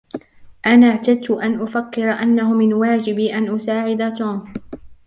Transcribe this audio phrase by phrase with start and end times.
[0.65, 4.53] أنا اعتدت أن أفكر أنه من واجبي أن أساعد توم.